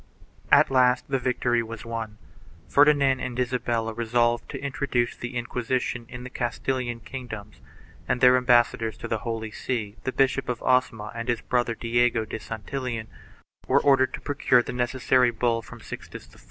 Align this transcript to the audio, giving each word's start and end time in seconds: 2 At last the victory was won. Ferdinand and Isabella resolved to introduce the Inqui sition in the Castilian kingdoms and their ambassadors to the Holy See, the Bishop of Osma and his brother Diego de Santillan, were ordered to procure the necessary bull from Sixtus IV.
2 0.49 0.55
At 0.55 0.71
last 0.71 1.07
the 1.11 1.19
victory 1.19 1.61
was 1.61 1.85
won. 1.85 2.17
Ferdinand 2.67 3.19
and 3.19 3.39
Isabella 3.39 3.93
resolved 3.93 4.49
to 4.49 4.59
introduce 4.59 5.15
the 5.15 5.35
Inqui 5.35 5.63
sition 5.63 6.09
in 6.09 6.23
the 6.23 6.31
Castilian 6.31 6.99
kingdoms 7.01 7.57
and 8.07 8.19
their 8.19 8.35
ambassadors 8.35 8.97
to 8.97 9.07
the 9.07 9.19
Holy 9.19 9.51
See, 9.51 9.97
the 10.03 10.11
Bishop 10.11 10.49
of 10.49 10.63
Osma 10.63 11.11
and 11.13 11.27
his 11.29 11.41
brother 11.41 11.75
Diego 11.75 12.25
de 12.25 12.39
Santillan, 12.39 13.09
were 13.67 13.79
ordered 13.83 14.15
to 14.15 14.21
procure 14.21 14.63
the 14.63 14.73
necessary 14.73 15.29
bull 15.29 15.61
from 15.61 15.79
Sixtus 15.81 16.25
IV. 16.33 16.39